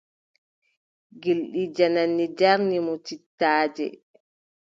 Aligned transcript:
Gilɗi 1.21 1.63
jannanni 1.75 2.25
njarni 2.31 2.77
mo 2.85 2.93
cittaaje. 3.05 3.85